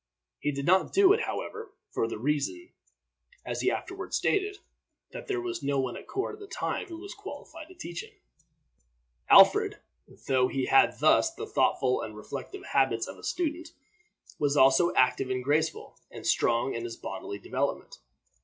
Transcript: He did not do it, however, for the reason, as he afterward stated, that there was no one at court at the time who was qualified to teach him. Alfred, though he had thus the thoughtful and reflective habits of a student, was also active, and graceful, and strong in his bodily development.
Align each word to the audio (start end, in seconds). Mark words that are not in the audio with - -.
He 0.39 0.51
did 0.51 0.65
not 0.65 0.91
do 0.91 1.13
it, 1.13 1.25
however, 1.25 1.75
for 1.91 2.07
the 2.07 2.17
reason, 2.17 2.71
as 3.45 3.61
he 3.61 3.69
afterward 3.69 4.15
stated, 4.15 4.57
that 5.11 5.27
there 5.27 5.39
was 5.39 5.61
no 5.61 5.79
one 5.79 5.95
at 5.95 6.07
court 6.07 6.33
at 6.33 6.39
the 6.39 6.47
time 6.47 6.87
who 6.87 6.97
was 6.97 7.13
qualified 7.13 7.67
to 7.67 7.75
teach 7.75 8.01
him. 8.01 8.15
Alfred, 9.29 9.77
though 10.27 10.47
he 10.47 10.65
had 10.65 10.97
thus 10.97 11.31
the 11.31 11.45
thoughtful 11.45 12.01
and 12.01 12.17
reflective 12.17 12.65
habits 12.65 13.05
of 13.07 13.19
a 13.19 13.23
student, 13.23 13.73
was 14.39 14.57
also 14.57 14.91
active, 14.95 15.29
and 15.29 15.43
graceful, 15.43 15.99
and 16.09 16.25
strong 16.25 16.73
in 16.73 16.83
his 16.83 16.97
bodily 16.97 17.37
development. 17.37 17.99